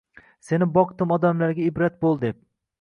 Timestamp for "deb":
2.27-2.45